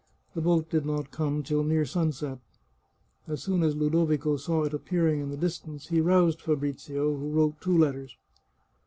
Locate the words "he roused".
5.89-6.41